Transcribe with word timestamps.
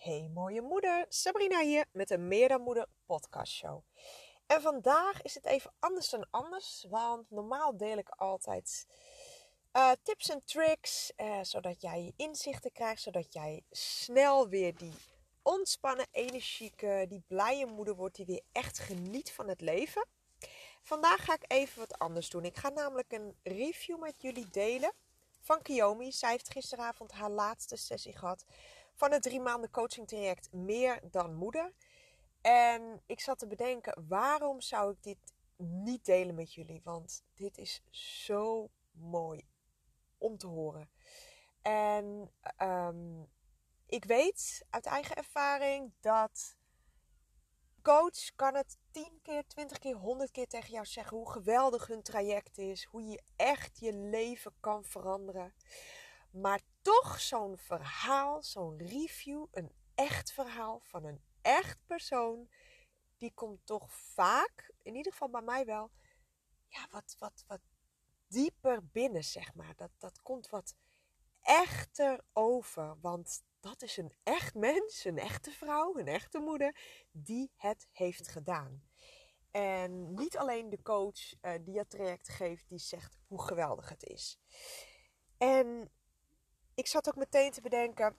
Hey 0.00 0.30
mooie 0.34 0.60
moeder, 0.60 1.06
Sabrina 1.08 1.60
hier 1.60 1.84
met 1.92 2.10
een 2.10 2.28
Meer 2.28 2.48
dan 2.48 2.60
Moeder 2.60 2.86
podcast 3.06 3.52
show. 3.52 3.82
En 4.46 4.60
vandaag 4.60 5.22
is 5.22 5.34
het 5.34 5.44
even 5.44 5.72
anders 5.78 6.10
dan 6.10 6.26
anders, 6.30 6.86
want 6.88 7.30
normaal 7.30 7.76
deel 7.76 7.96
ik 7.98 8.08
altijd 8.08 8.86
uh, 9.72 9.90
tips 10.02 10.28
en 10.28 10.42
tricks, 10.44 11.12
uh, 11.16 11.38
zodat 11.42 11.80
jij 11.80 12.02
je 12.02 12.12
inzichten 12.16 12.72
krijgt, 12.72 13.02
zodat 13.02 13.32
jij 13.32 13.62
snel 13.70 14.48
weer 14.48 14.76
die 14.76 14.92
ontspannen, 15.42 16.06
energieke, 16.10 17.06
die 17.08 17.24
blije 17.26 17.66
moeder 17.66 17.94
wordt 17.94 18.16
die 18.16 18.26
weer 18.26 18.42
echt 18.52 18.78
geniet 18.78 19.32
van 19.32 19.48
het 19.48 19.60
leven. 19.60 20.06
Vandaag 20.82 21.24
ga 21.24 21.34
ik 21.34 21.44
even 21.46 21.78
wat 21.78 21.98
anders 21.98 22.30
doen. 22.30 22.44
Ik 22.44 22.56
ga 22.56 22.68
namelijk 22.68 23.12
een 23.12 23.36
review 23.42 23.98
met 23.98 24.14
jullie 24.18 24.48
delen 24.50 24.92
van 25.40 25.62
Kiyomi. 25.62 26.12
Zij 26.12 26.30
heeft 26.30 26.52
gisteravond 26.52 27.12
haar 27.12 27.30
laatste 27.30 27.76
sessie 27.76 28.16
gehad 28.16 28.44
van 29.00 29.12
het 29.12 29.22
drie 29.22 29.40
maanden 29.40 29.70
coaching 29.70 30.08
traject 30.08 30.52
Meer 30.52 31.00
dan 31.10 31.34
Moeder. 31.34 31.72
En 32.40 33.02
ik 33.06 33.20
zat 33.20 33.38
te 33.38 33.46
bedenken, 33.46 34.04
waarom 34.08 34.60
zou 34.60 34.92
ik 34.92 35.02
dit 35.02 35.34
niet 35.56 36.04
delen 36.04 36.34
met 36.34 36.54
jullie? 36.54 36.80
Want 36.84 37.24
dit 37.34 37.58
is 37.58 37.82
zo 37.90 38.70
mooi 38.90 39.48
om 40.18 40.38
te 40.38 40.46
horen. 40.46 40.90
En 41.62 42.30
um, 42.62 43.28
ik 43.86 44.04
weet 44.04 44.64
uit 44.70 44.86
eigen 44.86 45.16
ervaring 45.16 45.92
dat 46.00 46.56
coach 47.82 48.34
kan 48.36 48.54
het 48.54 48.78
10 48.90 49.18
keer, 49.22 49.46
20 49.46 49.78
keer, 49.78 49.94
100 49.94 50.30
keer 50.30 50.46
tegen 50.46 50.72
jou 50.72 50.86
zeggen 50.86 51.16
hoe 51.16 51.30
geweldig 51.30 51.86
hun 51.86 52.02
traject 52.02 52.58
is, 52.58 52.84
hoe 52.84 53.02
je 53.02 53.22
echt 53.36 53.78
je 53.78 53.92
leven 53.92 54.52
kan 54.60 54.84
veranderen. 54.84 55.54
Maar 56.30 56.60
toch 56.80 57.20
zo'n 57.20 57.58
verhaal, 57.58 58.42
zo'n 58.42 58.78
review, 58.78 59.46
een 59.50 59.72
echt 59.94 60.32
verhaal 60.32 60.80
van 60.82 61.04
een 61.04 61.22
echt 61.42 61.78
persoon, 61.86 62.48
die 63.16 63.32
komt 63.34 63.66
toch 63.66 63.92
vaak, 63.92 64.72
in 64.82 64.94
ieder 64.94 65.12
geval 65.12 65.30
bij 65.30 65.42
mij 65.42 65.64
wel, 65.64 65.90
ja, 66.66 66.86
wat, 66.90 67.16
wat, 67.18 67.44
wat 67.46 67.60
dieper 68.26 68.86
binnen, 68.86 69.24
zeg 69.24 69.54
maar. 69.54 69.72
Dat, 69.76 69.90
dat 69.98 70.22
komt 70.22 70.48
wat 70.48 70.74
echter 71.40 72.24
over. 72.32 73.00
Want 73.00 73.42
dat 73.60 73.82
is 73.82 73.96
een 73.96 74.12
echt 74.22 74.54
mens, 74.54 75.04
een 75.04 75.18
echte 75.18 75.50
vrouw, 75.50 75.96
een 75.96 76.08
echte 76.08 76.38
moeder, 76.38 76.76
die 77.10 77.52
het 77.56 77.88
heeft 77.92 78.28
gedaan. 78.28 78.88
En 79.50 80.14
niet 80.14 80.38
alleen 80.38 80.70
de 80.70 80.82
coach 80.82 81.42
uh, 81.42 81.52
die 81.60 81.78
het 81.78 81.90
traject 81.90 82.28
geeft, 82.28 82.68
die 82.68 82.78
zegt 82.78 83.18
hoe 83.26 83.42
geweldig 83.42 83.88
het 83.88 84.04
is. 84.04 84.38
En 85.38 85.92
ik 86.80 86.86
zat 86.86 87.08
ook 87.08 87.16
meteen 87.16 87.50
te 87.50 87.60
bedenken, 87.60 88.16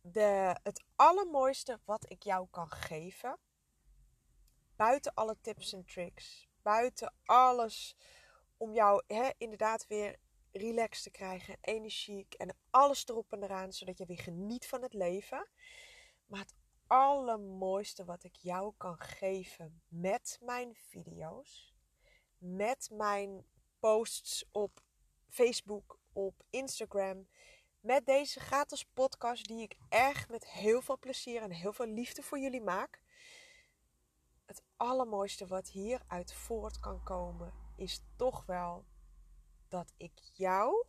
de, 0.00 0.58
het 0.62 0.84
allermooiste 0.96 1.80
wat 1.84 2.10
ik 2.10 2.22
jou 2.22 2.46
kan 2.50 2.70
geven, 2.70 3.38
buiten 4.76 5.14
alle 5.14 5.36
tips 5.40 5.72
en 5.72 5.84
tricks, 5.84 6.48
buiten 6.62 7.14
alles 7.24 7.96
om 8.56 8.74
jou 8.74 9.02
hè, 9.06 9.30
inderdaad 9.38 9.86
weer 9.86 10.16
relaxed 10.52 11.02
te 11.02 11.10
krijgen, 11.10 11.58
energiek 11.60 12.34
en 12.34 12.56
alles 12.70 13.06
erop 13.06 13.32
en 13.32 13.42
eraan, 13.42 13.72
zodat 13.72 13.98
je 13.98 14.06
weer 14.06 14.20
geniet 14.20 14.66
van 14.66 14.82
het 14.82 14.92
leven. 14.92 15.48
Maar 16.26 16.40
het 16.40 16.54
allermooiste 16.86 18.04
wat 18.04 18.24
ik 18.24 18.36
jou 18.36 18.74
kan 18.76 19.00
geven 19.00 19.82
met 19.88 20.38
mijn 20.40 20.74
video's, 20.74 21.74
met 22.38 22.90
mijn 22.92 23.46
posts 23.78 24.44
op 24.52 24.80
Facebook, 25.28 26.02
op 26.14 26.42
Instagram, 26.50 27.28
met 27.80 28.06
deze 28.06 28.40
gratis 28.40 28.84
podcast 28.84 29.46
die 29.46 29.62
ik 29.62 29.76
echt 29.88 30.30
met 30.30 30.48
heel 30.48 30.82
veel 30.82 30.98
plezier 30.98 31.42
en 31.42 31.50
heel 31.50 31.72
veel 31.72 31.86
liefde 31.86 32.22
voor 32.22 32.38
jullie 32.38 32.62
maak. 32.62 33.00
Het 34.44 34.62
allermooiste 34.76 35.46
wat 35.46 35.68
hieruit 35.68 36.32
voort 36.32 36.80
kan 36.80 37.02
komen 37.02 37.52
is 37.76 38.00
toch 38.16 38.46
wel 38.46 38.84
dat 39.68 39.92
ik 39.96 40.18
jou 40.34 40.86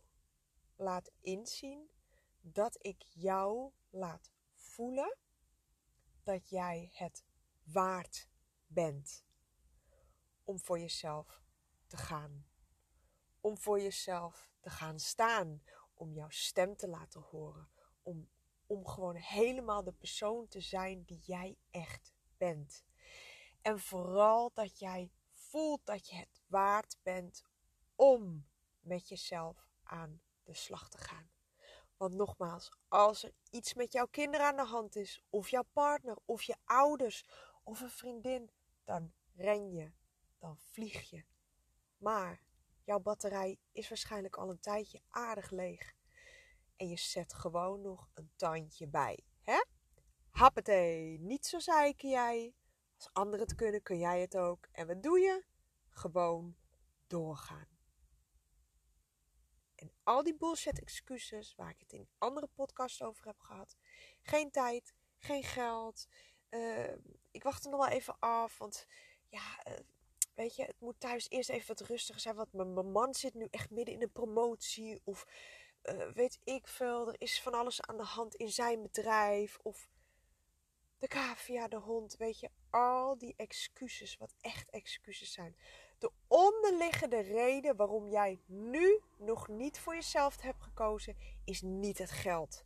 laat 0.76 1.10
inzien, 1.20 1.90
dat 2.40 2.78
ik 2.80 3.02
jou 3.02 3.70
laat 3.90 4.30
voelen 4.52 5.16
dat 6.22 6.48
jij 6.48 6.90
het 6.92 7.24
waard 7.62 8.28
bent 8.66 9.24
om 10.44 10.58
voor 10.58 10.78
jezelf 10.78 11.42
te 11.86 11.96
gaan. 11.96 12.46
Om 13.46 13.58
voor 13.58 13.80
jezelf 13.80 14.50
te 14.60 14.70
gaan 14.70 14.98
staan, 14.98 15.62
om 15.94 16.12
jouw 16.12 16.28
stem 16.28 16.76
te 16.76 16.88
laten 16.88 17.20
horen, 17.20 17.68
om, 18.02 18.28
om 18.66 18.86
gewoon 18.86 19.14
helemaal 19.14 19.84
de 19.84 19.92
persoon 19.92 20.48
te 20.48 20.60
zijn 20.60 21.04
die 21.04 21.22
jij 21.26 21.56
echt 21.70 22.12
bent. 22.36 22.84
En 23.62 23.80
vooral 23.80 24.50
dat 24.54 24.78
jij 24.78 25.10
voelt 25.30 25.80
dat 25.84 26.08
je 26.08 26.16
het 26.16 26.42
waard 26.46 26.96
bent 27.02 27.44
om 27.94 28.46
met 28.80 29.08
jezelf 29.08 29.68
aan 29.82 30.20
de 30.42 30.54
slag 30.54 30.88
te 30.88 30.98
gaan. 30.98 31.30
Want 31.96 32.14
nogmaals, 32.14 32.72
als 32.88 33.22
er 33.22 33.32
iets 33.50 33.74
met 33.74 33.92
jouw 33.92 34.06
kinderen 34.06 34.46
aan 34.46 34.56
de 34.56 34.64
hand 34.64 34.96
is, 34.96 35.22
of 35.30 35.48
jouw 35.48 35.66
partner, 35.72 36.16
of 36.24 36.42
je 36.42 36.56
ouders, 36.64 37.24
of 37.62 37.80
een 37.80 37.90
vriendin, 37.90 38.50
dan 38.84 39.12
ren 39.34 39.70
je, 39.70 39.92
dan 40.38 40.58
vlieg 40.58 41.10
je. 41.10 41.24
Maar 41.96 42.44
jouw 42.86 43.00
batterij 43.00 43.58
is 43.72 43.88
waarschijnlijk 43.88 44.36
al 44.36 44.50
een 44.50 44.60
tijdje 44.60 45.00
aardig 45.08 45.50
leeg. 45.50 45.94
En 46.76 46.88
je 46.88 46.98
zet 46.98 47.34
gewoon 47.34 47.80
nog 47.80 48.10
een 48.14 48.30
tandje 48.36 48.88
bij. 48.88 49.24
Hè? 49.42 49.64
Happatee, 50.30 51.18
niet 51.18 51.46
zo 51.46 51.58
zeiken 51.58 52.08
jij. 52.08 52.54
Als 52.96 53.08
anderen 53.12 53.46
het 53.46 53.54
kunnen, 53.54 53.82
kun 53.82 53.98
jij 53.98 54.20
het 54.20 54.36
ook. 54.36 54.68
En 54.72 54.86
wat 54.86 55.02
doe 55.02 55.18
je? 55.18 55.44
Gewoon 55.90 56.56
doorgaan. 57.06 57.68
En 59.74 59.92
al 60.02 60.22
die 60.22 60.36
bullshit 60.36 60.80
excuses 60.80 61.54
waar 61.54 61.70
ik 61.70 61.80
het 61.80 61.92
in 61.92 62.08
andere 62.18 62.48
podcasts 62.54 63.02
over 63.02 63.26
heb 63.26 63.40
gehad. 63.40 63.76
Geen 64.22 64.50
tijd, 64.50 64.94
geen 65.18 65.42
geld. 65.42 66.06
Uh, 66.50 66.94
ik 67.30 67.42
wacht 67.42 67.64
er 67.64 67.70
nog 67.70 67.86
wel 67.86 67.96
even 67.96 68.18
af. 68.18 68.58
Want 68.58 68.86
ja, 69.28 69.66
uh, 69.68 69.74
weet 70.36 70.56
je, 70.56 70.62
het 70.62 70.80
moet 70.80 71.00
thuis 71.00 71.30
eerst 71.30 71.50
even 71.50 71.66
wat 71.66 71.88
rustiger 71.88 72.20
zijn. 72.20 72.34
Want 72.34 72.52
mijn, 72.52 72.90
man 72.92 73.14
zit 73.14 73.34
nu 73.34 73.46
echt 73.50 73.70
midden 73.70 73.94
in 73.94 74.02
een 74.02 74.12
promotie. 74.12 75.00
Of 75.04 75.26
uh, 75.82 76.12
weet 76.12 76.38
ik 76.44 76.68
veel, 76.68 77.08
er 77.08 77.20
is 77.20 77.42
van 77.42 77.54
alles 77.54 77.82
aan 77.82 77.96
de 77.96 78.02
hand 78.02 78.34
in 78.34 78.48
zijn 78.48 78.82
bedrijf. 78.82 79.58
Of 79.62 79.88
de 80.98 81.08
cavia, 81.08 81.68
de 81.68 81.76
hond. 81.76 82.16
Weet 82.16 82.40
je, 82.40 82.50
al 82.70 83.18
die 83.18 83.34
excuses, 83.36 84.16
wat 84.16 84.34
echt 84.40 84.70
excuses 84.70 85.32
zijn. 85.32 85.56
De 85.98 86.12
onderliggende 86.26 87.20
reden 87.20 87.76
waarom 87.76 88.08
jij 88.08 88.40
nu 88.46 89.00
nog 89.18 89.48
niet 89.48 89.78
voor 89.78 89.94
jezelf 89.94 90.40
hebt 90.40 90.62
gekozen, 90.62 91.16
is 91.44 91.62
niet 91.62 91.98
het 91.98 92.10
geld. 92.10 92.64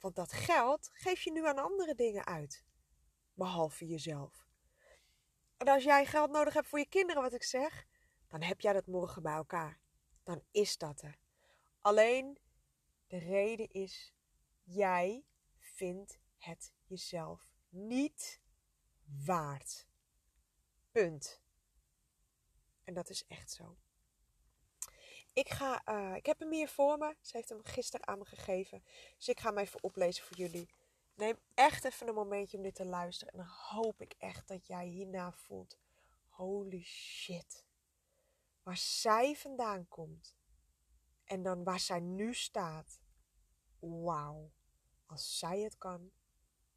Want 0.00 0.16
dat 0.16 0.32
geld 0.32 0.90
geef 0.92 1.22
je 1.22 1.32
nu 1.32 1.46
aan 1.46 1.58
andere 1.58 1.94
dingen 1.94 2.26
uit, 2.26 2.64
behalve 3.34 3.86
jezelf. 3.86 4.43
En 5.56 5.68
als 5.68 5.84
jij 5.84 6.06
geld 6.06 6.30
nodig 6.30 6.54
hebt 6.54 6.68
voor 6.68 6.78
je 6.78 6.88
kinderen, 6.88 7.22
wat 7.22 7.32
ik 7.32 7.42
zeg, 7.42 7.86
dan 8.28 8.42
heb 8.42 8.60
jij 8.60 8.72
dat 8.72 8.86
morgen 8.86 9.22
bij 9.22 9.34
elkaar. 9.34 9.80
Dan 10.22 10.42
is 10.50 10.78
dat 10.78 11.02
er. 11.02 11.18
Alleen 11.80 12.38
de 13.06 13.18
reden 13.18 13.68
is, 13.70 14.14
jij 14.62 15.24
vindt 15.58 16.18
het 16.38 16.72
jezelf 16.84 17.48
niet 17.68 18.40
waard. 19.24 19.86
Punt. 20.90 21.42
En 22.84 22.94
dat 22.94 23.08
is 23.08 23.26
echt 23.26 23.50
zo. 23.50 23.76
Ik, 25.32 25.48
ga, 25.48 25.82
uh, 25.88 26.16
ik 26.16 26.26
heb 26.26 26.38
hem 26.38 26.52
hier 26.52 26.68
voor 26.68 26.98
me. 26.98 27.16
Ze 27.20 27.36
heeft 27.36 27.48
hem 27.48 27.64
gisteren 27.64 28.06
aan 28.06 28.18
me 28.18 28.24
gegeven. 28.24 28.84
Dus 29.16 29.28
ik 29.28 29.40
ga 29.40 29.48
hem 29.48 29.58
even 29.58 29.82
oplezen 29.82 30.24
voor 30.24 30.36
jullie. 30.36 30.68
Neem 31.14 31.38
echt 31.54 31.84
even 31.84 32.08
een 32.08 32.14
momentje 32.14 32.56
om 32.56 32.62
dit 32.62 32.74
te 32.74 32.84
luisteren. 32.84 33.32
En 33.32 33.38
dan 33.38 33.48
hoop 33.48 34.00
ik 34.00 34.14
echt 34.18 34.48
dat 34.48 34.66
jij 34.66 34.86
hierna 34.86 35.32
voelt. 35.32 35.78
Holy 36.28 36.82
shit. 36.82 37.64
Waar 38.62 38.76
zij 38.76 39.36
vandaan 39.36 39.88
komt. 39.88 40.36
En 41.24 41.42
dan 41.42 41.64
waar 41.64 41.80
zij 41.80 42.00
nu 42.00 42.34
staat. 42.34 43.00
Wauw. 43.78 44.52
Als 45.06 45.38
zij 45.38 45.60
het 45.60 45.78
kan, 45.78 46.12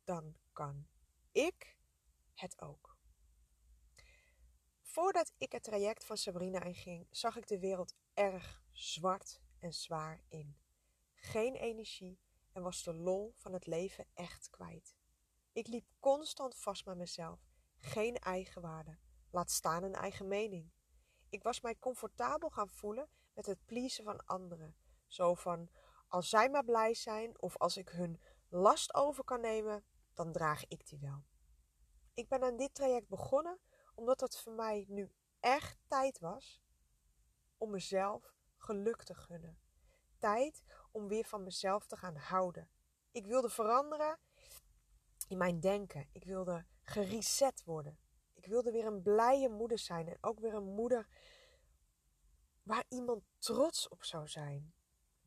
dan 0.04 0.36
kan 0.52 0.88
ik 1.32 1.78
het 2.34 2.62
ook. 2.62 2.98
Voordat 4.82 5.34
ik 5.38 5.52
het 5.52 5.64
traject 5.64 6.06
van 6.06 6.18
Sabrina 6.18 6.64
inging, 6.64 7.08
zag 7.12 7.38
ik 7.38 7.48
de 7.48 7.60
wereld 7.60 7.96
erg 8.14 8.64
zwart 8.72 9.42
en 9.60 9.74
zwaar 9.74 10.22
in. 10.28 10.58
Geen 11.16 11.56
energie 11.56 12.20
en 12.58 12.64
was 12.64 12.84
de 12.84 12.94
lol 12.94 13.34
van 13.36 13.54
het 13.54 13.66
leven 13.66 14.06
echt 14.14 14.50
kwijt. 14.50 14.96
Ik 15.52 15.68
liep 15.68 15.86
constant 16.00 16.56
vast 16.56 16.86
met 16.86 16.98
mezelf. 16.98 17.40
Geen 17.78 18.16
eigenwaarde, 18.16 18.98
laat 19.32 19.52
staan 19.52 19.84
een 19.84 19.94
eigen 19.94 20.28
mening. 20.28 20.72
Ik 21.30 21.44
was 21.44 21.62
mij 21.62 21.76
comfortabel 21.80 22.50
gaan 22.50 22.70
voelen 22.70 23.10
met 23.34 23.46
het 23.46 23.66
pleasen 23.66 24.04
van 24.04 24.26
anderen. 24.26 24.76
Zo 25.08 25.34
van, 25.34 25.70
Als 26.08 26.30
zij 26.30 26.50
maar 26.50 26.64
blij 26.64 26.94
zijn 26.94 27.42
of 27.42 27.58
als 27.58 27.78
ik 27.78 27.90
hun 27.90 28.22
last 28.50 28.94
over 28.94 29.24
kan 29.24 29.42
nemen, 29.42 29.84
dan 30.14 30.32
draag 30.32 30.68
ik 30.68 30.88
die 30.88 31.00
wel. 31.00 31.26
Ik 32.14 32.28
ben 32.28 32.44
aan 32.44 32.58
dit 32.58 32.74
traject 32.74 33.08
begonnen 33.08 33.60
omdat 33.96 34.20
het 34.20 34.38
voor 34.38 34.54
mij 34.54 34.86
nu 34.88 35.12
echt 35.40 35.78
tijd 35.88 36.20
was 36.20 36.62
om 37.58 37.72
mezelf 37.72 38.34
geluk 38.56 39.04
te 39.04 39.16
gunnen. 39.16 39.60
Tijd 40.18 40.64
om 40.98 41.08
weer 41.08 41.26
van 41.26 41.44
mezelf 41.44 41.86
te 41.86 41.98
gaan 41.98 42.16
houden. 42.16 42.70
Ik 43.12 43.26
wilde 43.26 43.50
veranderen 43.50 44.20
in 45.28 45.38
mijn 45.38 45.60
denken. 45.60 46.10
Ik 46.12 46.24
wilde 46.24 46.66
gereset 46.82 47.64
worden. 47.64 48.00
Ik 48.34 48.46
wilde 48.46 48.72
weer 48.72 48.86
een 48.86 49.02
blije 49.02 49.50
moeder 49.50 49.80
zijn 49.80 50.08
en 50.08 50.18
ook 50.22 50.40
weer 50.40 50.54
een 50.54 50.74
moeder 50.74 51.08
waar 52.64 52.86
iemand 52.88 53.24
trots 53.38 53.88
op 53.88 54.04
zou 54.04 54.28
zijn. 54.28 54.74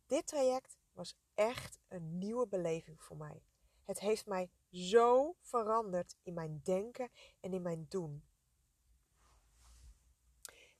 Dit 0.07 0.27
traject 0.27 0.79
was 0.93 1.15
echt 1.35 1.79
een 1.89 2.19
nieuwe 2.19 2.47
beleving 2.47 3.03
voor 3.03 3.17
mij. 3.17 3.43
Het 3.85 4.01
heeft 4.01 4.27
mij 4.27 4.51
zo 4.71 5.37
veranderd 5.41 6.17
in 6.23 6.35
mijn 6.35 6.61
denken 6.63 7.11
en 7.41 7.53
in 7.53 7.63
mijn 7.63 7.87
doen. 7.89 8.25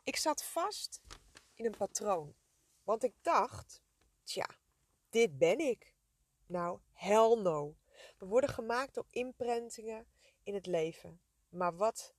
Ik 0.03 0.17
zat 0.17 0.45
vast 0.45 1.01
in 1.55 1.65
een 1.65 1.77
patroon, 1.77 2.35
want 2.83 3.05
ik 3.05 3.15
dacht, 3.23 3.83
tja, 4.23 4.47
dit 5.11 5.39
ben 5.39 5.59
ik. 5.59 5.95
Nou, 6.47 6.81
hell 6.93 7.37
no. 7.43 7.77
We 8.19 8.27
worden 8.27 8.51
gemaakt 8.51 8.95
door 8.95 9.07
imprintingen 9.11 10.07
in 10.43 10.55
het 10.55 10.67
leven. 10.67 11.21
Maar 11.49 11.77
wat 11.77 12.15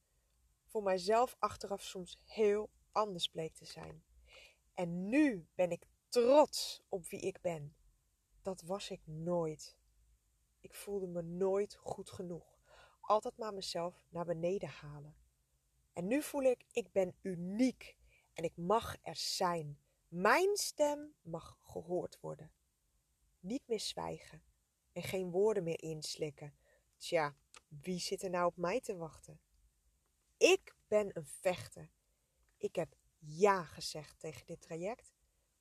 voor 0.65 0.83
mijzelf 0.83 1.35
achteraf 1.39 1.81
soms 1.83 2.19
heel 2.25 2.69
anders 2.91 3.27
bleek 3.27 3.55
te 3.55 3.65
zijn. 3.65 4.03
En 4.73 5.09
nu 5.09 5.47
ben 5.55 5.71
ik 5.71 5.85
trots 6.09 6.81
op 6.89 7.05
wie 7.05 7.19
ik 7.19 7.41
ben. 7.41 7.75
Dat 8.41 8.61
was 8.61 8.89
ik 8.89 9.01
nooit. 9.05 9.77
Ik 10.59 10.75
voelde 10.75 11.07
me 11.07 11.21
nooit 11.21 11.75
goed 11.75 12.09
genoeg. 12.09 12.59
Altijd 13.01 13.38
maar 13.38 13.53
mezelf 13.53 14.05
naar 14.09 14.25
beneden 14.25 14.69
halen. 14.69 15.15
En 15.93 16.07
nu 16.07 16.21
voel 16.21 16.43
ik, 16.43 16.65
ik 16.71 16.91
ben 16.91 17.15
uniek 17.21 17.97
en 18.33 18.43
ik 18.43 18.57
mag 18.57 18.97
er 19.01 19.15
zijn. 19.15 19.79
Mijn 20.07 20.57
stem 20.57 21.15
mag 21.21 21.57
gehoord 21.61 22.19
worden. 22.19 22.51
Niet 23.41 23.67
meer 23.67 23.79
zwijgen 23.79 24.43
en 24.91 25.03
geen 25.03 25.31
woorden 25.31 25.63
meer 25.63 25.81
inslikken. 25.81 26.55
Tja, 26.97 27.35
wie 27.67 27.99
zit 27.99 28.23
er 28.23 28.29
nou 28.29 28.45
op 28.45 28.57
mij 28.57 28.81
te 28.81 28.95
wachten? 28.95 29.41
Ik 30.38 30.75
ben 30.88 31.17
een 31.17 31.25
vechter. 31.25 31.91
Ik 32.57 32.75
heb 32.75 32.95
ja 33.17 33.63
gezegd 33.63 34.19
tegen 34.19 34.45
dit 34.45 34.61
traject, 34.61 35.13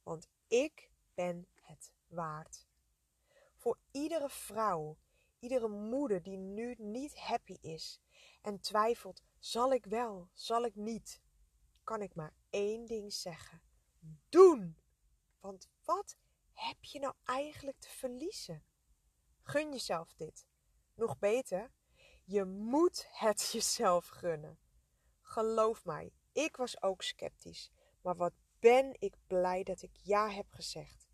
want 0.03 0.29
ik 0.47 0.91
ben 1.15 1.47
het 1.55 1.93
waard. 2.07 2.67
Voor 3.57 3.79
iedere 3.91 4.29
vrouw, 4.29 4.99
iedere 5.39 5.69
moeder 5.69 6.23
die 6.23 6.37
nu 6.37 6.75
niet 6.79 7.19
happy 7.19 7.57
is 7.61 8.01
en 8.43 8.61
twijfelt: 8.61 9.23
zal 9.39 9.73
ik 9.73 9.85
wel, 9.85 10.29
zal 10.33 10.65
ik 10.65 10.75
niet, 10.75 11.21
kan 11.85 12.03
ik 12.03 12.15
maar 12.15 12.35
één 12.51 12.87
ding 12.87 13.13
zeggen: 13.13 13.63
doen. 14.29 14.77
Want 15.41 15.69
wat 15.85 16.17
heb 16.61 16.85
je 16.85 16.99
nou 16.99 17.15
eigenlijk 17.25 17.79
te 17.79 17.89
verliezen? 17.89 18.65
Gun 19.43 19.71
jezelf 19.71 20.15
dit. 20.15 20.47
Nog 20.95 21.19
beter, 21.19 21.71
je 22.25 22.45
moet 22.45 23.07
het 23.11 23.49
jezelf 23.53 24.07
gunnen. 24.07 24.59
Geloof 25.21 25.85
mij, 25.85 26.13
ik 26.33 26.57
was 26.57 26.83
ook 26.83 27.03
sceptisch. 27.03 27.71
Maar 28.03 28.17
wat 28.17 28.33
ben 28.59 28.97
ik 28.99 29.17
blij 29.27 29.63
dat 29.63 29.83
ik 29.83 29.97
ja 29.97 30.31
heb 30.31 30.51
gezegd. 30.51 31.09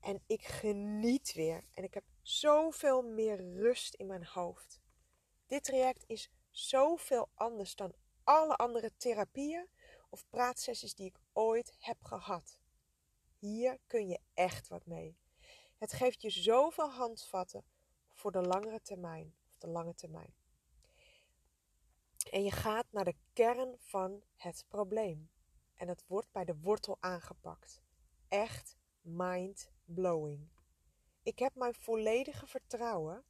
En 0.00 0.22
ik 0.26 0.42
geniet 0.42 1.32
weer. 1.32 1.64
En 1.74 1.84
ik 1.84 1.94
heb 1.94 2.04
zoveel 2.22 3.02
meer 3.02 3.54
rust 3.54 3.94
in 3.94 4.06
mijn 4.06 4.26
hoofd. 4.26 4.80
Dit 5.46 5.64
traject 5.64 6.04
is 6.06 6.30
zoveel 6.50 7.28
anders 7.34 7.74
dan 7.74 7.94
alle 8.24 8.56
andere 8.56 8.96
therapieën 8.96 9.68
of 10.10 10.28
praatsessies 10.28 10.94
die 10.94 11.06
ik 11.06 11.18
ooit 11.32 11.76
heb 11.78 12.04
gehad. 12.04 12.59
Hier 13.40 13.78
kun 13.86 14.08
je 14.08 14.18
echt 14.34 14.68
wat 14.68 14.86
mee. 14.86 15.16
Het 15.78 15.92
geeft 15.92 16.22
je 16.22 16.30
zoveel 16.30 16.90
handvatten 16.90 17.64
voor 18.12 18.32
de 18.32 18.40
langere 18.42 18.80
termijn 18.82 19.34
of 19.50 19.58
de 19.58 19.68
lange 19.68 19.94
termijn. 19.94 20.34
En 22.30 22.42
je 22.42 22.50
gaat 22.50 22.86
naar 22.90 23.04
de 23.04 23.16
kern 23.32 23.76
van 23.78 24.22
het 24.36 24.64
probleem. 24.68 25.30
En 25.74 25.88
het 25.88 26.04
wordt 26.06 26.32
bij 26.32 26.44
de 26.44 26.56
wortel 26.60 26.96
aangepakt. 27.00 27.80
Echt 28.28 28.76
mind 29.00 29.70
blowing. 29.84 30.48
Ik 31.22 31.38
heb 31.38 31.54
mijn 31.54 31.74
volledige 31.74 32.46
vertrouwen, 32.46 33.24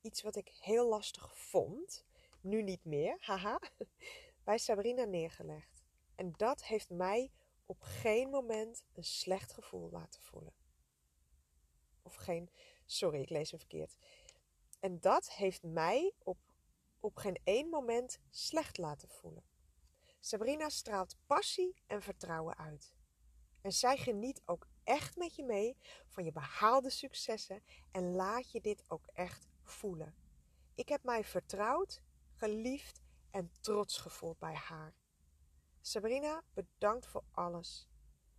iets 0.00 0.22
wat 0.22 0.36
ik 0.36 0.48
heel 0.48 0.88
lastig 0.88 1.38
vond, 1.38 2.04
nu 2.40 2.62
niet 2.62 2.84
meer, 2.84 3.16
haha, 3.20 3.60
bij 4.44 4.58
Sabrina 4.58 5.04
neergelegd. 5.04 5.84
En 6.14 6.32
dat 6.36 6.64
heeft 6.64 6.90
mij 6.90 7.30
op 7.66 7.82
geen 7.82 8.30
moment 8.30 8.84
een 8.92 9.04
slecht 9.04 9.52
gevoel 9.52 9.90
laten 9.90 10.20
voelen. 10.20 10.54
Of 12.02 12.14
geen, 12.14 12.50
sorry, 12.84 13.20
ik 13.20 13.30
lees 13.30 13.50
hem 13.50 13.58
verkeerd. 13.58 13.96
En 14.80 15.00
dat 15.00 15.30
heeft 15.30 15.62
mij 15.62 16.12
op, 16.18 16.38
op 17.00 17.16
geen 17.16 17.40
één 17.44 17.68
moment 17.68 18.20
slecht 18.30 18.78
laten 18.78 19.08
voelen. 19.08 19.44
Sabrina 20.20 20.68
straalt 20.68 21.16
passie 21.26 21.82
en 21.86 22.02
vertrouwen 22.02 22.56
uit. 22.56 22.94
En 23.60 23.72
zij 23.72 23.96
geniet 23.96 24.42
ook 24.44 24.66
echt 24.84 25.16
met 25.16 25.34
je 25.34 25.44
mee 25.44 25.76
van 26.08 26.24
je 26.24 26.32
behaalde 26.32 26.90
successen 26.90 27.62
en 27.90 28.14
laat 28.14 28.50
je 28.50 28.60
dit 28.60 28.84
ook 28.88 29.06
echt 29.12 29.48
voelen. 29.62 30.14
Ik 30.74 30.88
heb 30.88 31.02
mij 31.02 31.24
vertrouwd, 31.24 32.00
geliefd 32.30 33.00
en 33.30 33.50
trots 33.60 33.98
gevoeld 33.98 34.38
bij 34.38 34.54
haar. 34.54 34.94
Sabrina, 35.86 36.42
bedankt 36.54 37.06
voor 37.06 37.24
alles. 37.32 37.88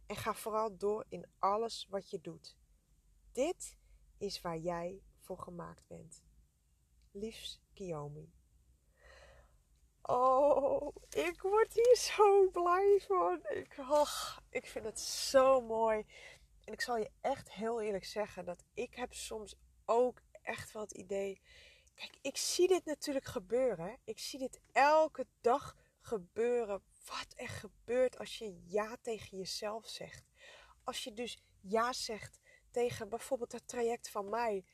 En 0.06 0.16
ga 0.16 0.34
vooral 0.34 0.78
door 0.78 1.06
in 1.10 1.26
alles 1.40 1.88
wat 1.90 2.10
je 2.10 2.22
doet. 2.22 2.58
Dit 3.32 3.78
is 4.18 4.42
waar 4.42 4.58
jij 4.58 5.02
voor 5.20 5.40
gemaakt 5.40 5.88
bent. 5.88 6.24
Liefs 7.12 7.62
Kiyomi. 7.74 8.34
Oh, 10.02 10.96
ik 11.10 11.42
word 11.42 11.74
hier 11.74 11.96
zo 11.96 12.50
blij 12.50 13.04
van. 13.08 13.40
Ik, 13.50 13.78
ik 14.50 14.66
vind 14.66 14.86
het 14.86 15.00
zo 15.00 15.62
mooi. 15.62 16.06
En 16.64 16.74
ik 16.74 16.82
zal 16.82 16.98
je 16.98 17.12
echt 17.22 17.52
heel 17.52 17.82
eerlijk 17.82 18.06
zeggen 18.06 18.46
dat 18.46 18.64
ik 18.74 18.96
heb 18.96 19.14
soms 19.14 19.56
ook 19.86 20.22
echt 20.42 20.72
wel 20.72 20.82
het 20.82 20.94
idee. 20.94 21.42
Kijk, 21.96 22.18
ik 22.22 22.38
zie 22.38 22.68
dit 22.68 22.86
natuurlijk 22.86 23.26
gebeuren. 23.26 23.98
Ik 24.04 24.20
zie 24.20 24.40
dit 24.40 24.60
elke 24.72 25.28
dag 25.42 25.76
gebeuren. 26.02 26.84
Wat 27.08 27.34
er 27.36 27.48
gebeurt 27.48 28.18
als 28.18 28.38
je 28.38 28.62
ja 28.66 28.98
tegen 29.02 29.38
jezelf 29.38 29.88
zegt. 29.88 30.24
Als 30.84 31.04
je 31.04 31.14
dus 31.14 31.44
ja 31.62 31.94
zegt 31.94 32.40
tegen 32.72 33.10
bijvoorbeeld 33.10 33.52
het 33.52 33.68
traject 33.68 34.10
van 34.10 34.30
mij. 34.30 34.66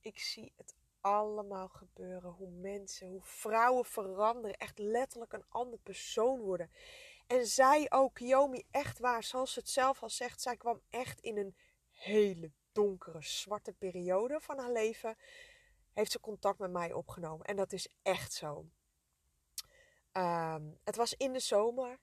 Ik 0.00 0.18
zie 0.18 0.52
het 0.56 0.74
allemaal 1.00 1.68
gebeuren. 1.68 2.30
Hoe 2.30 2.50
mensen, 2.50 3.08
hoe 3.08 3.22
vrouwen 3.22 3.84
veranderen. 3.84 4.56
Echt 4.56 4.78
letterlijk 4.78 5.32
een 5.32 5.44
andere 5.48 5.82
persoon 5.82 6.40
worden. 6.40 6.70
En 7.26 7.46
zij 7.46 7.86
ook, 7.90 8.18
Yomi, 8.18 8.64
echt 8.70 8.98
waar, 8.98 9.24
zoals 9.24 9.52
ze 9.52 9.58
het 9.58 9.68
zelf 9.68 10.02
al 10.02 10.10
zegt, 10.10 10.40
zij 10.40 10.56
kwam 10.56 10.80
echt 10.88 11.20
in 11.20 11.36
een 11.36 11.56
hele 11.90 12.52
donkere, 12.72 13.22
zwarte 13.22 13.72
periode 13.72 14.40
van 14.40 14.58
haar 14.58 14.72
leven. 14.72 15.16
Heeft 15.92 16.12
ze 16.12 16.20
contact 16.20 16.58
met 16.58 16.70
mij 16.70 16.92
opgenomen. 16.92 17.46
En 17.46 17.56
dat 17.56 17.72
is 17.72 17.88
echt 18.02 18.32
zo. 18.32 18.68
Um, 20.12 20.78
het 20.84 20.96
was 20.96 21.14
in 21.14 21.32
de 21.32 21.40
zomer. 21.40 21.98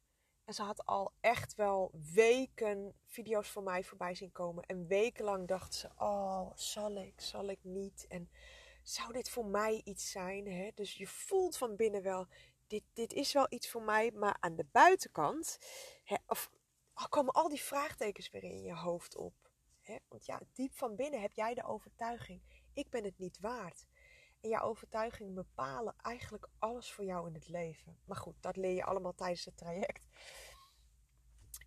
En 0.46 0.54
ze 0.54 0.64
had 0.64 0.86
al 0.86 1.14
echt 1.20 1.56
wel 1.56 1.92
weken 2.14 2.94
video's 3.06 3.50
van 3.50 3.64
mij 3.64 3.84
voorbij 3.84 4.16
zien 4.16 4.32
komen. 4.32 4.64
En 4.64 4.88
wekenlang 4.88 5.48
dacht 5.48 5.74
ze: 5.74 5.90
Oh, 5.98 6.52
zal 6.56 6.96
ik, 6.96 7.22
zal 7.22 7.50
ik 7.50 7.60
niet? 7.62 8.06
En 8.08 8.30
zou 8.84 9.14
dit 9.14 9.30
voor 9.30 9.46
mij 9.46 9.82
iets 9.84 10.12
zijn? 10.12 10.48
Hè? 10.48 10.72
Dus 10.76 10.94
je 10.94 11.08
voelt 11.08 11.58
van 11.58 11.76
binnen 11.76 12.02
wel: 12.02 12.28
dit, 12.68 12.84
dit 12.94 13.14
is 13.14 13.34
wel 13.34 13.46
iets 13.50 13.70
voor 13.70 13.82
mij. 13.82 14.12
Maar 14.12 14.38
aan 14.40 14.56
de 14.56 14.66
buitenkant 14.72 15.58
hè, 16.04 16.16
of, 16.28 16.52
komen 17.10 17.34
al 17.34 17.50
die 17.50 17.62
vraagtekens 17.62 18.30
weer 18.30 18.44
in 18.44 18.62
je 18.62 18.76
hoofd 18.76 19.16
op. 19.16 19.34
Hè? 19.82 19.98
Want 20.08 20.26
ja, 20.26 20.42
diep 20.54 20.78
van 20.78 20.96
binnen 20.96 21.22
heb 21.22 21.34
jij 21.34 21.54
de 21.54 21.64
overtuiging: 21.64 22.42
ik 22.74 22.90
ben 22.90 23.04
het 23.04 23.18
niet 23.18 23.40
waard. 23.40 23.86
En 24.48 24.54
jouw 24.54 24.70
overtuigingen 24.70 25.34
bepalen 25.34 25.96
eigenlijk 25.98 26.50
alles 26.60 26.92
voor 26.92 27.06
jou 27.06 27.28
in 27.28 27.34
het 27.34 27.48
leven. 27.48 28.00
Maar 28.06 28.18
goed, 28.18 28.36
dat 28.40 28.56
leer 28.56 28.74
je 28.74 28.84
allemaal 28.84 29.16
tijdens 29.16 29.46
het 29.46 29.58
traject. 29.58 30.08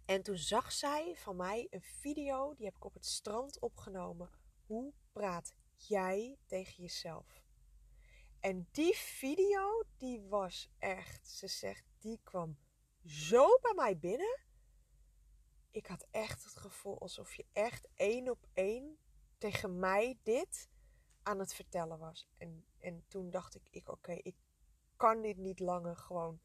En 0.05 0.23
toen 0.23 0.37
zag 0.37 0.73
zij 0.73 1.17
van 1.17 1.37
mij 1.37 1.67
een 1.71 1.83
video, 1.83 2.55
die 2.55 2.67
heb 2.67 2.77
ik 2.77 2.85
op 2.85 2.95
het 2.95 3.07
strand 3.07 3.59
opgenomen. 3.59 4.31
Hoe 4.67 4.93
praat 5.13 5.55
jij 5.77 6.39
tegen 6.47 6.83
jezelf? 6.83 7.45
En 8.39 8.69
die 8.71 8.97
video, 8.97 9.83
die 9.97 10.21
was 10.21 10.69
echt, 10.79 11.29
ze 11.29 11.47
zegt, 11.47 11.85
die 11.99 12.21
kwam 12.23 12.59
zo 13.05 13.59
bij 13.63 13.75
mij 13.75 13.99
binnen. 13.99 14.41
Ik 15.71 15.87
had 15.87 16.07
echt 16.11 16.45
het 16.45 16.57
gevoel 16.57 17.01
alsof 17.01 17.35
je 17.35 17.47
echt 17.53 17.89
één 17.95 18.31
op 18.31 18.47
één 18.53 18.99
tegen 19.39 19.79
mij 19.79 20.19
dit 20.23 20.69
aan 21.23 21.39
het 21.39 21.55
vertellen 21.55 21.99
was. 21.99 22.29
En, 22.39 22.65
en 22.79 23.05
toen 23.09 23.31
dacht 23.31 23.55
ik, 23.55 23.69
ik 23.71 23.89
oké, 23.89 24.13
ik 24.13 24.35
kan 24.97 25.23
dit 25.23 25.37
niet 25.37 25.61
langer 25.61 25.97
gewoon 25.97 26.41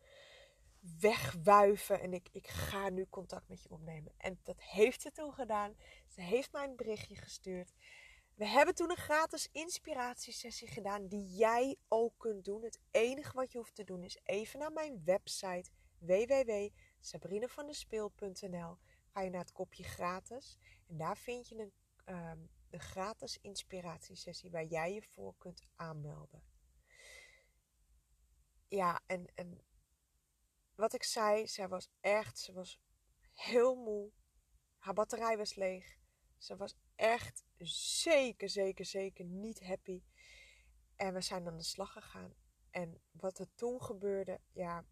wegwuiven. 1.00 2.02
En 2.02 2.14
ik, 2.14 2.30
ik 2.32 2.48
ga 2.48 2.90
nu 2.90 3.06
contact 3.10 3.48
met 3.48 3.64
je 3.64 3.70
opnemen. 3.70 4.14
En 4.18 4.40
dat 4.44 4.62
heeft 4.62 5.02
ze 5.02 5.12
toen 5.12 5.34
gedaan. 5.34 5.76
Ze 6.08 6.22
heeft 6.22 6.52
mij 6.52 6.64
een 6.64 6.76
berichtje 6.76 7.16
gestuurd. 7.16 7.74
We 8.36 8.46
hebben 8.46 8.76
toen 8.76 8.90
een 8.90 8.96
gratis 8.96 9.50
inspiratiesessie 9.52 10.68
gedaan 10.68 11.08
die 11.08 11.36
jij 11.36 11.76
ook 11.88 12.14
kunt 12.18 12.46
doen. 12.46 12.64
Het 12.64 12.80
enige 12.92 13.34
wat 13.34 13.52
je 13.52 13.58
hoeft 13.58 13.76
te 13.76 13.84
doen 13.84 14.04
is 14.04 14.20
even 14.24 14.60
naar 14.60 14.72
mijn 14.72 15.02
website 15.04 15.70
www.sabrinevandespeel.nl 15.98 18.78
Ga 19.06 19.22
je 19.22 19.30
naar 19.30 19.42
het 19.42 19.52
kopje 19.52 19.84
gratis 19.84 20.58
en 20.88 20.98
daar 20.98 21.18
vind 21.18 21.48
je 21.48 21.60
een, 21.60 21.74
um, 22.16 22.50
een 22.76 22.82
gratis 22.82 23.38
inspiratiesessie 23.42 24.52
waar 24.52 24.66
jij 24.66 24.94
je 24.94 25.02
voor 25.02 25.36
kunt 25.38 25.64
aanmelden. 25.76 26.44
Ja, 28.68 29.02
en, 29.06 29.26
en 29.36 29.62
wat 30.76 30.94
ik 30.94 31.04
zei, 31.04 31.48
zij 31.48 31.68
was 31.68 31.90
echt, 32.00 32.40
ze 32.40 32.54
was 32.54 32.82
heel 33.34 33.76
moe. 33.76 34.12
Haar 34.78 34.94
batterij 34.94 35.38
was 35.38 35.56
leeg. 35.56 35.98
Ze 36.38 36.56
was 36.56 36.76
echt 36.96 37.44
zeker, 37.58 38.50
zeker, 38.50 38.86
zeker 38.86 39.26
niet 39.26 39.64
happy. 39.64 40.04
En 40.96 41.14
we 41.14 41.22
zijn 41.22 41.48
aan 41.48 41.58
de 41.58 41.64
slag 41.64 41.92
gegaan. 41.92 42.36
En 42.70 43.02
wat 43.12 43.40
er 43.40 43.54
toen 43.56 43.82
gebeurde, 43.82 44.40
ja, 44.52 44.86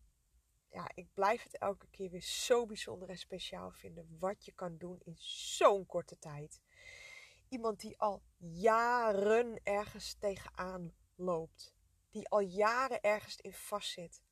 ja, 0.70 0.92
ik 0.94 1.14
blijf 1.14 1.44
het 1.44 1.58
elke 1.58 1.88
keer 1.88 2.10
weer 2.10 2.22
zo 2.22 2.66
bijzonder 2.66 3.10
en 3.10 3.18
speciaal 3.18 3.72
vinden. 3.72 4.18
Wat 4.20 4.46
je 4.46 4.52
kan 4.52 4.78
doen 4.78 5.00
in 5.00 5.16
zo'n 5.18 5.86
korte 5.86 6.20
tijd. 6.20 6.62
Iemand 7.54 7.80
die 7.80 7.98
al 8.00 8.24
jaren 8.38 9.60
ergens 9.64 10.16
tegenaan 10.20 10.94
loopt. 11.16 11.74
Die 12.12 12.30
al 12.30 12.40
jaren 12.40 13.02
ergens 13.02 13.38
in 13.38 13.54
vastzit. 13.54 14.24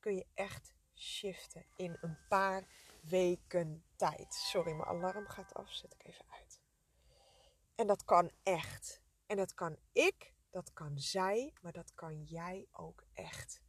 Kun 0.00 0.14
je 0.14 0.26
echt 0.34 0.74
shiften 0.94 1.66
in 1.76 1.96
een 2.00 2.18
paar 2.28 2.66
weken 3.02 3.84
tijd. 3.96 4.34
Sorry, 4.34 4.72
mijn 4.72 4.88
alarm 4.88 5.28
gaat 5.28 5.54
af. 5.54 5.72
Zet 5.72 5.94
ik 5.94 6.06
even 6.06 6.24
uit. 6.28 6.60
En 7.74 7.86
dat 7.86 8.04
kan 8.04 8.30
echt. 8.42 9.02
En 9.26 9.36
dat 9.36 9.54
kan 9.54 9.78
ik, 9.92 10.34
dat 10.50 10.72
kan 10.72 10.98
zij, 10.98 11.52
maar 11.60 11.72
dat 11.72 11.94
kan 11.94 12.22
jij 12.22 12.68
ook 12.70 13.04
echt. 13.12 13.62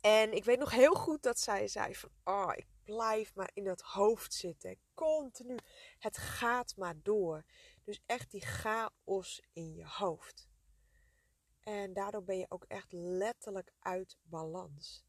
En 0.00 0.32
ik 0.32 0.44
weet 0.44 0.58
nog 0.58 0.70
heel 0.70 0.94
goed 0.94 1.22
dat 1.22 1.38
zij 1.38 1.68
zei 1.68 1.94
van, 1.94 2.10
oh, 2.24 2.52
ik 2.56 2.66
blijf 2.94 3.34
maar 3.34 3.50
in 3.54 3.64
dat 3.64 3.80
hoofd 3.80 4.34
zitten. 4.34 4.78
Continu. 4.94 5.56
Het 5.98 6.16
gaat 6.16 6.76
maar 6.76 7.02
door. 7.02 7.44
Dus 7.84 8.00
echt 8.06 8.30
die 8.30 8.40
chaos 8.40 9.42
in 9.52 9.74
je 9.74 9.86
hoofd. 9.86 10.48
En 11.60 11.92
daardoor 11.92 12.24
ben 12.24 12.38
je 12.38 12.46
ook 12.48 12.64
echt 12.64 12.92
letterlijk 12.92 13.72
uit 13.78 14.16
balans. 14.22 15.04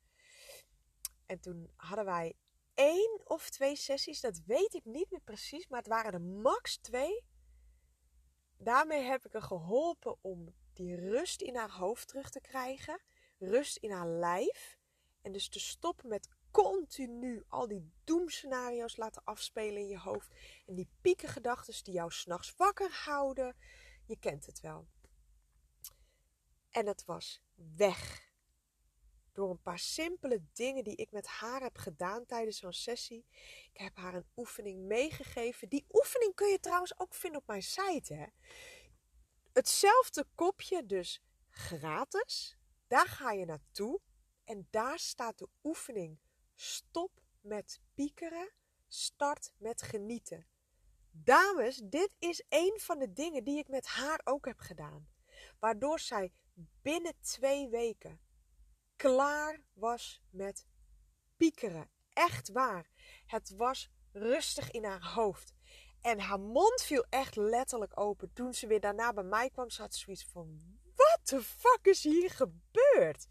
En 1.26 1.40
toen 1.40 1.72
hadden 1.76 2.06
wij 2.06 2.36
één 2.74 3.22
of 3.24 3.50
twee 3.50 3.76
sessies, 3.76 4.22
dat 4.22 4.42
weet 4.46 4.74
ik 4.74 4.86
niet 4.86 5.12
meer 5.12 5.22
precies, 5.22 5.68
maar 5.68 5.80
het 5.80 5.88
waren 5.88 6.14
er 6.14 6.22
max 6.22 6.78
twee. 6.78 7.24
Daarmee 8.58 9.04
heb 9.04 9.26
ik 9.26 9.34
er 9.34 9.42
geholpen 9.42 10.18
om 10.22 10.56
die 10.74 10.96
rust 10.96 11.42
in 11.42 11.56
haar 11.56 11.72
hoofd 11.72 12.08
terug 12.08 12.30
te 12.30 12.42
krijgen, 12.42 13.02
rust 13.38 13.78
in 13.78 13.92
haar 13.92 14.08
lijf. 14.08 14.78
En 15.22 15.32
dus 15.32 15.50
te 15.50 15.60
stoppen 15.60 16.10
met 16.10 16.28
continu 16.52 17.44
al 17.48 17.68
die 17.68 17.92
doemscenario's 18.04 18.98
laten 18.98 19.24
afspelen 19.24 19.82
in 19.82 19.88
je 19.88 20.00
hoofd. 20.00 20.32
En 20.66 20.76
die 20.76 20.90
piekengedachten 21.02 21.84
die 21.84 21.94
jou 21.94 22.12
s'nachts 22.12 22.56
wakker 22.56 22.92
houden. 22.92 23.56
Je 24.06 24.20
kent 24.20 24.46
het 24.46 24.60
wel. 24.60 24.88
En 26.70 26.88
het 26.88 27.06
was 27.06 27.42
weg. 27.76 28.28
Door 29.34 29.50
een 29.50 29.62
paar 29.62 29.80
simpele 29.80 30.44
dingen 30.54 30.84
die 30.84 30.96
ik 30.96 31.12
met 31.12 31.28
haar 31.28 31.62
heb 31.62 31.78
gedaan 31.78 32.26
tijdens 32.26 32.58
zo'n 32.58 32.74
sessie. 32.74 33.26
Ik 33.72 33.80
heb 33.80 33.98
haar 33.98 34.14
een 34.14 34.28
oefening 34.36 34.88
meegegeven. 34.88 35.70
Die 35.70 35.86
oefening 35.92 36.36
kun 36.36 36.48
je 36.48 36.60
trouwens 36.60 37.00
ook 37.00 37.14
vinden 37.14 37.40
op 37.40 37.48
mijn 37.48 37.64
site. 37.64 38.14
Hè? 38.14 38.26
Hetzelfde 39.54 40.26
kopje, 40.36 40.86
dus 40.86 41.24
gratis. 41.50 42.58
Daar 42.88 43.08
ga 43.08 43.32
je 43.32 43.46
naartoe. 43.46 44.00
En 44.44 44.68
daar 44.70 45.00
staat 45.00 45.38
de 45.38 45.50
oefening. 45.64 46.20
Stop 46.62 47.22
met 47.42 47.82
piekeren. 47.94 48.52
Start 48.88 49.52
met 49.58 49.82
genieten. 49.82 50.46
Dames, 51.12 51.82
dit 51.84 52.16
is 52.18 52.44
een 52.50 52.80
van 52.80 53.00
de 53.00 53.14
dingen 53.14 53.44
die 53.44 53.58
ik 53.58 53.68
met 53.68 53.86
haar 53.88 54.22
ook 54.24 54.46
heb 54.46 54.60
gedaan. 54.60 55.10
Waardoor 55.60 56.00
zij 56.00 56.34
binnen 56.82 57.14
twee 57.20 57.70
weken 57.70 58.20
klaar 58.96 59.62
was 59.74 60.22
met 60.30 60.66
piekeren. 61.38 61.90
Echt 62.10 62.50
waar. 62.50 62.90
Het 63.26 63.50
was 63.50 63.90
rustig 64.12 64.72
in 64.72 64.84
haar 64.84 65.12
hoofd. 65.14 65.54
En 66.02 66.20
haar 66.20 66.40
mond 66.40 66.82
viel 66.82 67.06
echt 67.10 67.36
letterlijk 67.36 68.00
open. 68.00 68.34
Toen 68.34 68.54
ze 68.54 68.68
weer 68.68 68.80
daarna 68.80 69.14
bij 69.14 69.24
mij 69.24 69.50
kwam, 69.50 69.70
ze 69.70 69.82
had 69.82 69.96
zoiets 69.96 70.26
van: 70.26 70.80
Wat 70.96 71.20
de 71.24 71.42
fuck 71.42 71.80
is 71.82 72.04
hier 72.04 72.30
gebeurd? 72.30 73.28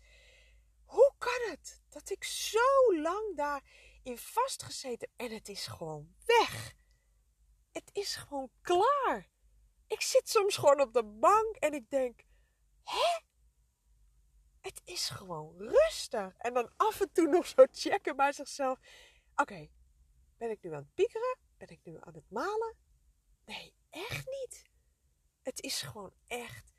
Hoe 0.89 1.13
kan 1.19 1.51
het 1.51 1.83
dat 1.89 2.11
ik 2.11 2.25
zo 2.25 2.97
lang 3.01 3.37
daarin 3.37 4.19
vastgezeten 4.19 5.11
en 5.17 5.31
het 5.31 5.49
is 5.49 5.67
gewoon 5.67 6.15
weg? 6.25 6.75
Het 7.71 7.91
is 7.93 8.17
gewoon 8.17 8.51
klaar. 8.61 9.31
Ik 9.87 10.01
zit 10.01 10.29
soms 10.29 10.57
gewoon 10.57 10.81
op 10.81 10.93
de 10.93 11.05
bank 11.05 11.57
en 11.57 11.73
ik 11.73 11.91
denk: 11.91 12.25
Hè? 12.83 13.21
Het 14.61 14.81
is 14.85 15.09
gewoon 15.09 15.57
rustig. 15.59 16.37
En 16.37 16.55
dan 16.55 16.73
af 16.77 17.01
en 17.01 17.13
toe 17.13 17.29
nog 17.29 17.47
zo 17.47 17.67
checken 17.71 18.17
bij 18.17 18.33
zichzelf. 18.33 18.79
Oké, 19.37 19.69
ben 20.37 20.51
ik 20.51 20.63
nu 20.63 20.73
aan 20.73 20.83
het 20.83 20.95
piekeren? 20.95 21.39
Ben 21.57 21.69
ik 21.69 21.81
nu 21.83 21.97
aan 22.01 22.15
het 22.15 22.31
malen? 22.31 22.77
Nee, 23.45 23.75
echt 23.91 24.27
niet. 24.27 24.71
Het 25.43 25.63
is 25.63 25.83
gewoon 25.83 26.15
echt 26.27 26.73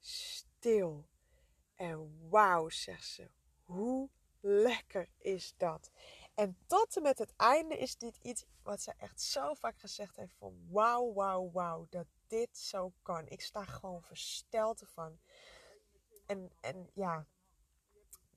stil. 0.00 1.08
En 1.74 2.28
wauw, 2.28 2.68
zegt 2.68 3.06
ze. 3.06 3.30
Hoe 3.72 4.08
lekker 4.40 5.08
is 5.18 5.54
dat? 5.56 5.90
En 6.34 6.56
tot 6.66 6.96
en 6.96 7.02
met 7.02 7.18
het 7.18 7.36
einde 7.36 7.78
is 7.78 7.96
dit 7.96 8.18
iets 8.22 8.44
wat 8.62 8.82
ze 8.82 8.92
echt 8.96 9.20
zo 9.20 9.54
vaak 9.54 9.78
gezegd 9.78 10.16
heeft 10.16 10.34
van 10.38 10.66
wauw, 10.70 11.12
wauw, 11.12 11.50
wauw, 11.50 11.86
dat 11.90 12.06
dit 12.26 12.58
zo 12.58 12.92
kan. 13.02 13.28
Ik 13.28 13.40
sta 13.40 13.64
gewoon 13.64 14.02
versteld 14.02 14.80
ervan. 14.80 15.18
En, 16.26 16.52
en 16.60 16.90
ja, 16.94 17.26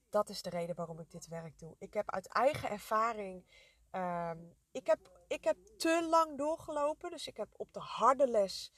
dat 0.10 0.30
is 0.30 0.42
de 0.42 0.50
reden 0.50 0.75
waarom 0.75 1.00
ik 1.00 1.12
dit 1.12 1.27
werk 1.27 1.60
doe. 1.60 1.75
Ik 1.80 1.94
heb 1.94 2.12
uit 2.12 2.27
eigen 2.27 2.70
ervaring, 2.70 3.46
ehm, 3.92 4.39
ik, 4.72 4.88
heb, 4.88 5.24
ik 5.27 5.44
heb 5.44 5.58
te 5.77 6.08
lang 6.10 6.38
doorgelopen. 6.38 7.12
Dus 7.12 7.27
ik 7.27 7.38
heb 7.38 7.50
op 7.58 7.74
de 7.74 7.80
harde 7.80 8.27
les, 8.27 8.72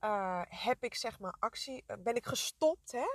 uh, 0.00 0.42
heb 0.48 0.84
ik 0.84 0.94
zeg 0.94 1.18
maar 1.18 1.36
actie, 1.38 1.84
uh, 1.86 1.96
ben 1.98 2.14
ik 2.14 2.26
gestopt. 2.26 2.92
Hè? 2.92 3.06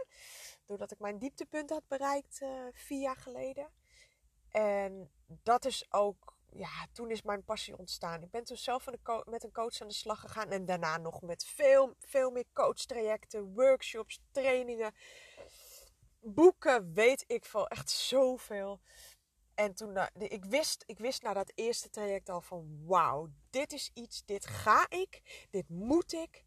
Doordat 0.66 0.92
ik 0.92 1.00
mijn 1.00 1.18
dieptepunt 1.18 1.70
had 1.70 1.88
bereikt 1.88 2.42
uh, 2.42 2.50
vier 2.74 3.02
jaar 3.02 3.18
geleden. 3.18 3.70
En 4.50 5.12
dat 5.28 5.66
is 5.66 5.86
ook, 5.90 6.38
ja, 6.50 6.88
toen 6.92 7.12
is 7.12 7.22
mijn 7.22 7.44
passie 7.44 7.78
ontstaan. 7.78 8.22
Ik 8.22 8.32
ben 8.32 8.44
toen 8.44 8.58
zelf 8.58 8.86
met 9.26 9.44
een 9.44 9.52
coach 9.52 9.82
aan 9.82 9.88
de 9.88 9.94
slag 9.94 10.20
gegaan. 10.20 10.52
En 10.52 10.66
daarna 10.66 10.98
nog 10.98 11.22
met 11.22 11.46
veel, 11.46 11.96
veel 12.00 12.32
meer 12.32 12.46
coachtrajecten, 12.54 13.54
workshops, 13.54 14.22
trainingen 14.32 14.94
boeken, 16.26 16.94
weet 16.94 17.24
ik 17.28 17.46
veel, 17.46 17.68
echt 17.68 17.90
zoveel. 17.90 18.80
En 19.54 19.76
toen, 19.76 19.98
ik 20.14 20.46
wist, 20.46 20.84
ik 20.86 20.98
wist 20.98 21.22
na 21.22 21.34
dat 21.34 21.52
eerste 21.56 21.90
traject 21.90 22.30
al 22.30 22.42
van, 22.42 22.86
wauw, 22.86 23.30
dit 23.50 23.74
is 23.74 23.92
iets, 23.94 24.26
dit 24.26 24.46
ga 24.46 24.90
ik, 24.90 25.46
dit 25.50 25.70
moet 25.70 26.14
ik, 26.14 26.45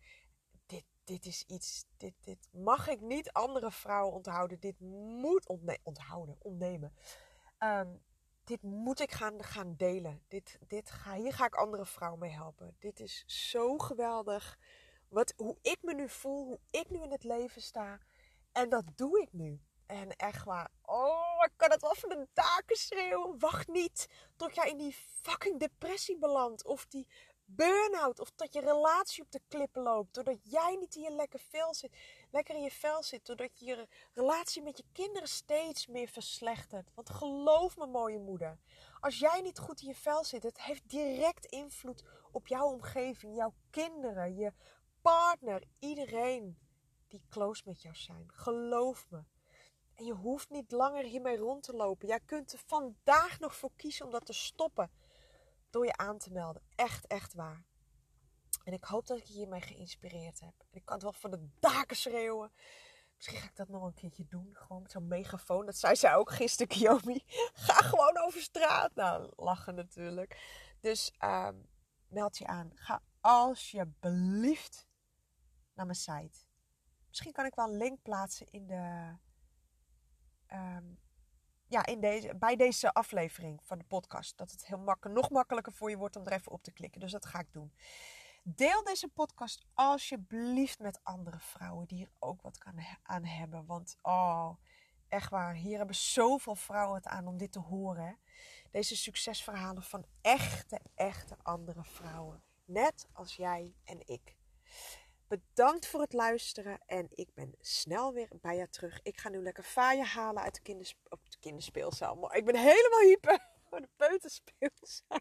dit, 1.08 1.26
is 1.26 1.44
iets, 1.46 1.84
dit, 1.96 2.14
dit 2.20 2.48
mag 2.52 2.88
ik 2.88 3.00
niet 3.00 3.32
andere 3.32 3.70
vrouwen 3.70 4.14
onthouden, 4.14 4.60
dit 4.60 4.80
moet 4.80 5.48
onthouden, 5.82 6.36
ontnemen. 6.38 6.92
Ehm, 7.58 7.96
dit 8.44 8.62
moet 8.62 9.00
ik 9.00 9.12
gaan, 9.12 9.44
gaan 9.44 9.74
delen. 9.76 10.22
Dit, 10.28 10.58
dit 10.66 10.90
ga, 10.90 11.14
hier 11.14 11.32
ga 11.32 11.46
ik 11.46 11.54
andere 11.54 11.86
vrouwen 11.86 12.20
mee 12.20 12.30
helpen. 12.30 12.76
Dit 12.78 13.00
is 13.00 13.24
zo 13.26 13.78
geweldig. 13.78 14.58
Wat, 15.08 15.34
hoe 15.36 15.56
ik 15.62 15.78
me 15.80 15.94
nu 15.94 16.08
voel, 16.08 16.44
hoe 16.44 16.60
ik 16.70 16.90
nu 16.90 17.02
in 17.02 17.10
het 17.10 17.24
leven 17.24 17.62
sta. 17.62 17.98
En 18.52 18.68
dat 18.68 18.84
doe 18.94 19.20
ik 19.22 19.32
nu. 19.32 19.60
En 19.86 20.16
echt 20.16 20.44
waar, 20.44 20.70
oh, 20.82 21.44
ik 21.44 21.52
kan 21.56 21.70
het 21.70 21.80
wel 21.80 21.94
van 21.94 22.08
de 22.08 22.28
daken 22.32 22.76
schreeuwen. 22.76 23.38
Wacht 23.38 23.68
niet 23.68 24.08
tot 24.36 24.54
jij 24.54 24.70
in 24.70 24.76
die 24.76 24.96
fucking 25.22 25.58
depressie 25.58 26.18
belandt. 26.18 26.64
Of 26.64 26.86
die 26.86 27.06
burn-out. 27.50 28.20
Of 28.20 28.30
dat 28.36 28.52
je 28.52 28.60
relatie 28.60 29.22
op 29.22 29.30
de 29.30 29.40
klippen 29.48 29.82
loopt. 29.82 30.14
Doordat 30.14 30.38
jij 30.42 30.76
niet 30.80 30.94
in 30.94 31.02
je 31.02 31.28
vel 31.28 31.74
zit. 31.74 31.96
Lekker 32.30 32.54
in 32.54 32.62
je 32.62 32.70
vel 32.70 33.02
zit. 33.02 33.26
Doordat 33.26 33.58
je 33.58 33.64
je 33.64 33.88
relatie 34.14 34.62
met 34.62 34.76
je 34.76 34.84
kinderen 34.92 35.28
steeds 35.28 35.86
meer 35.86 36.08
verslechtert. 36.08 36.90
Want 36.94 37.10
geloof 37.10 37.76
me, 37.76 37.86
mooie 37.86 38.18
moeder. 38.18 38.58
Als 39.00 39.18
jij 39.18 39.40
niet 39.40 39.58
goed 39.58 39.80
in 39.80 39.86
je 39.86 39.94
vel 39.94 40.24
zit, 40.24 40.42
het 40.42 40.60
heeft 40.60 40.88
direct 40.90 41.44
invloed 41.44 42.04
op 42.32 42.46
jouw 42.46 42.66
omgeving, 42.66 43.36
jouw 43.36 43.54
kinderen, 43.70 44.36
je 44.36 44.52
partner, 45.02 45.62
iedereen 45.78 46.58
die 47.08 47.22
close 47.28 47.62
met 47.64 47.82
jou 47.82 47.94
zijn. 47.94 48.30
Geloof 48.32 49.06
me. 49.10 49.22
En 49.94 50.04
je 50.04 50.12
hoeft 50.12 50.50
niet 50.50 50.70
langer 50.70 51.04
hiermee 51.04 51.36
rond 51.36 51.62
te 51.62 51.72
lopen. 51.72 52.08
Jij 52.08 52.20
kunt 52.20 52.52
er 52.52 52.62
vandaag 52.66 53.38
nog 53.40 53.56
voor 53.56 53.70
kiezen 53.76 54.04
om 54.04 54.10
dat 54.10 54.26
te 54.26 54.32
stoppen. 54.32 54.90
Door 55.70 55.84
je 55.84 55.96
aan 55.96 56.18
te 56.18 56.32
melden. 56.32 56.62
Echt, 56.74 57.06
echt 57.06 57.34
waar. 57.34 57.64
En 58.64 58.72
ik 58.72 58.84
hoop 58.84 59.06
dat 59.06 59.18
ik 59.18 59.24
je 59.24 59.32
hiermee 59.32 59.60
geïnspireerd 59.60 60.40
heb. 60.40 60.54
Ik 60.70 60.84
kan 60.84 60.94
het 60.94 61.02
wel 61.02 61.12
van 61.12 61.30
de 61.30 61.48
daken 61.60 61.96
schreeuwen. 61.96 62.52
Misschien 63.16 63.38
ga 63.38 63.46
ik 63.46 63.56
dat 63.56 63.68
nog 63.68 63.82
een 63.82 63.94
keertje 63.94 64.26
doen. 64.26 64.50
Gewoon 64.52 64.82
met 64.82 64.90
zo'n 64.90 65.08
megafoon. 65.08 65.66
Dat 65.66 65.76
zei 65.76 65.96
zij 65.96 66.14
ook 66.14 66.30
gisteren, 66.30 66.68
Kiyomi. 66.68 67.22
Ga 67.66 67.74
gewoon 67.74 68.18
over 68.18 68.40
straat. 68.40 68.94
Nou, 68.94 69.32
lachen 69.36 69.74
natuurlijk. 69.74 70.40
Dus 70.80 71.12
uh, 71.24 71.48
meld 72.08 72.38
je 72.38 72.46
aan. 72.46 72.70
Ga 72.74 73.02
alsjeblieft 73.20 74.88
naar 75.74 75.86
mijn 75.86 75.98
site. 75.98 76.46
Misschien 77.08 77.32
kan 77.32 77.44
ik 77.44 77.54
wel 77.54 77.68
een 77.68 77.76
link 77.76 78.02
plaatsen 78.02 78.46
in 78.50 78.66
de, 78.66 79.16
um, 80.52 80.98
ja, 81.68 81.86
in 81.86 82.00
deze, 82.00 82.34
bij 82.34 82.56
deze 82.56 82.92
aflevering 82.92 83.60
van 83.62 83.78
de 83.78 83.84
podcast. 83.84 84.36
Dat 84.36 84.50
het 84.50 84.66
heel 84.66 84.78
makkelijk, 84.78 85.20
nog 85.20 85.30
makkelijker 85.30 85.72
voor 85.72 85.90
je 85.90 85.96
wordt 85.96 86.16
om 86.16 86.26
er 86.26 86.32
even 86.32 86.52
op 86.52 86.62
te 86.62 86.72
klikken. 86.72 87.00
Dus 87.00 87.12
dat 87.12 87.26
ga 87.26 87.38
ik 87.38 87.52
doen. 87.52 87.72
Deel 88.42 88.84
deze 88.84 89.08
podcast 89.08 89.66
alsjeblieft 89.74 90.78
met 90.78 91.00
andere 91.02 91.38
vrouwen 91.38 91.86
die 91.86 91.98
hier 91.98 92.10
ook 92.18 92.42
wat 92.42 92.58
aan 93.02 93.24
hebben. 93.24 93.66
Want 93.66 93.96
oh, 94.02 94.50
echt 95.08 95.30
waar, 95.30 95.54
hier 95.54 95.76
hebben 95.76 95.96
zoveel 95.96 96.54
vrouwen 96.54 96.96
het 96.96 97.06
aan 97.06 97.26
om 97.26 97.36
dit 97.36 97.52
te 97.52 97.58
horen. 97.58 98.18
Deze 98.70 98.96
succesverhalen 98.96 99.82
van 99.82 100.04
echte, 100.20 100.80
echte 100.94 101.36
andere 101.42 101.84
vrouwen. 101.84 102.42
Net 102.64 103.06
als 103.12 103.36
jij 103.36 103.74
en 103.84 104.00
ik. 104.06 104.36
Bedankt 105.28 105.86
voor 105.86 106.00
het 106.00 106.12
luisteren 106.12 106.80
en 106.86 107.08
ik 107.10 107.34
ben 107.34 107.54
snel 107.60 108.12
weer 108.12 108.28
bij 108.40 108.56
je 108.56 108.68
terug. 108.68 109.00
Ik 109.02 109.18
ga 109.18 109.28
nu 109.28 109.42
lekker 109.42 109.64
vaaien 109.64 110.06
halen 110.06 110.42
uit 110.42 110.54
de, 110.54 110.60
kinders, 110.60 110.94
op 111.08 111.30
de 111.30 111.38
kinderspeelzaal. 111.40 112.14
Maar 112.14 112.36
ik 112.36 112.44
ben 112.44 112.56
helemaal 112.56 113.00
hyper 113.00 113.38
voor 113.68 113.80
de 113.80 113.88
peuterspeelzaal. 113.96 115.18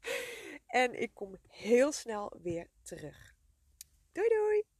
En 0.66 1.00
ik 1.00 1.14
kom 1.14 1.36
heel 1.48 1.92
snel 1.92 2.32
weer 2.42 2.70
terug. 2.82 3.34
Doei 4.12 4.28
doei! 4.28 4.79